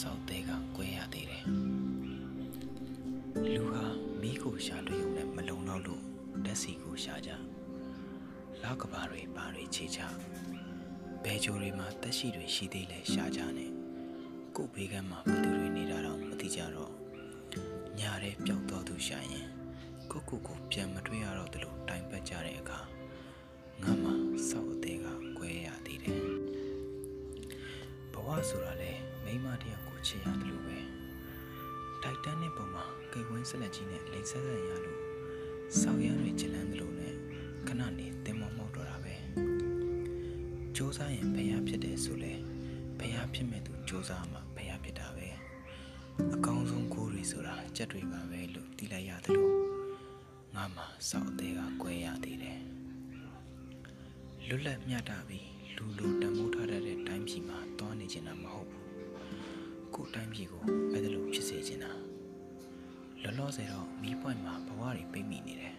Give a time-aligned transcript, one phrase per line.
[0.00, 1.44] စောက်သေးကကွဲရသေးတယ်
[3.54, 3.84] လူဟာ
[4.20, 6.02] မိကိုရှာတွေ့ုံနဲ့မလုံတော့လို့
[6.44, 7.30] တက်စီကိုရှာကြ
[8.62, 10.00] လောက်ကဘာတွေဘာတွေခြေချ
[11.24, 13.70] ဘဲချိုတွေမှာတက်ရှိတွေရှိသေးလဲရှာကြနဲ့
[14.56, 16.92] ကို့ဘေးကမှာဘသူတွေနေတာတော့မသိကြတော့
[17.98, 19.46] ညာတဲ့ပျောက်တော့သူရှာရင်
[20.10, 22.80] ကိုကိုကိုပြန်မတွေ့ရတော့သလိုတိုင်ပတ်ကြတဲ့အခါ
[23.82, 24.10] ငါမှ
[24.48, 25.06] စောက်အသေးက
[25.38, 26.18] ကွဲရသေးတယ်
[28.12, 28.92] ဘဝဆိုတာလေ
[29.32, 30.78] မိမတယောက်ကိုချစ်ရတယ်လို့ပဲ
[32.02, 35.00] တိုက်တန်းနဲ့ပုံမှာကိတ်ဝင်းဆက်လက်ကြီးနဲ့လိန်ဆက်ဆက်ရလို့
[35.80, 37.14] စောက်ရမ်းတွေချလန်းသလိုနဲ့
[37.68, 39.14] ခဏနေတင်မောမောက်တော့တာပဲ
[40.74, 42.32] စူးစမ်းရင်ဘယ်ရဖြစ်တယ်ဆိုလဲ
[42.98, 45.28] ဘယ်ရဖြစ်မဲ့သူစူးစမ်းမှဘယ်ရဖြစ်တာပဲ
[46.34, 49.54] အကောင်းဆုံးကိုယ်တွေဆိုတာကြက်တွေပါပဲလို့သိလိုက်ရတယ်လို့
[50.54, 52.60] ငါမှစောက်အသေးကကွဲရသေးတယ်
[54.46, 56.98] လွတ်လပ်မြတ်တာပြီးလူလိုတန်မိုးထားတတ်တဲ့
[60.32, 61.92] ကိုယ်တိုင်းပြည်ကိုအဲ့ဒါလိုဖြစ်စေချင်တာ
[63.22, 65.76] လောလောဆယ်တော့မီးပွိုင်မှာဘဝတွေပိတ်မိနေတယ်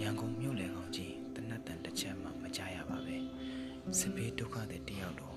[0.00, 3.16] ရန်ကုန်မြို့လေကောင်ကြီးတနတ်တန်တစ်ချက်မှမကြရပါပဲ
[3.98, 5.36] စစ်ဘေးဒုက္ခတဲ့တယောက်တော့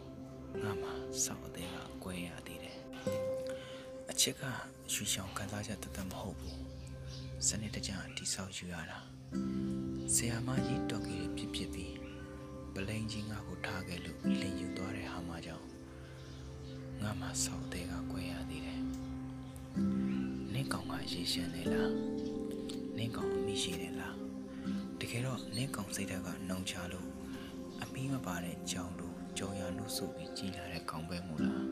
[0.62, 0.90] ငါမှ
[1.24, 2.78] စောက်အသေးကကွဲရသေးတယ်
[4.12, 4.44] အချစ်က
[4.94, 6.58] ရွှေချောင်ခံစားချက်တသက်မဟုတ်ဘူး
[7.48, 9.00] စနစ်တကျတိဆောက်ယူရတာ
[10.16, 11.96] ဆရာမကြီးတော်ကြီးပြစ်ပြစ်ပြီး
[12.74, 15.79] ပလိန်ကြီးငါ့ကိုထားခဲ့လို့လင်ယူသွားတဲ့ဟာမကြောင့်
[17.04, 18.82] ငါမှစောက်အသေးကကွဲရသေးတယ်
[20.54, 21.94] နင်းကောင်ကရေရှမ်းနေလား
[22.98, 24.16] နင်းကောင်အမိရှိတယ်လား
[25.00, 27.08] တကယ်တော့နင်းကောင်စိတ်ဓာတ်ကနှုံချလို့
[27.82, 31.66] အမီးမပါတဲ့ကြောင်လို့ကြောင်ရနှုတ်ဆုပ်ပြီးကြီးလာတဲ့ကောင်ပဲမို့လား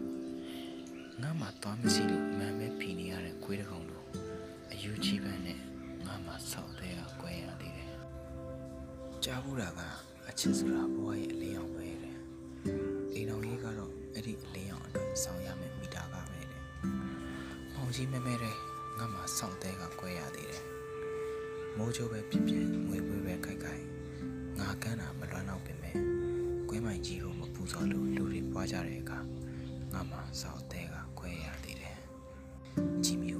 [1.21, 4.05] ငါမှသွားမရှိလို့မန်ပဲဖီနေရတဲ့ခွေးတစ်ကောင်လို့
[4.71, 5.59] အယူချီပန်းနဲ့
[6.05, 7.93] ငါမှစောက်သေးကကွဲရသေးတယ်
[9.23, 9.81] ကြားဘူးတာက
[10.29, 11.43] အချစ်ဆိုတာဘဝရဲ့အလ
[17.87, 18.55] င်ကြီးမဲမဲတဲ့
[18.97, 20.63] ငါမှစောက်သေးကကွဲရသေးတယ်
[21.77, 23.83] မိုးချိုးပဲပြစ်ပြစ်ငွေပွေးပဲခိုက်ခိုက်
[24.59, 25.91] ငါကန်းတာမလွမ်းတော့ပင်ပဲ
[26.69, 29.19] ကွဲမိုင်ကြီးကိုမပူဇော်လို့လူတွေပွားကြတဲ့အခါ
[29.93, 31.97] ငါမှစောက်သေးကကွဲရသေးတယ်
[33.03, 33.31] ကြည်မီ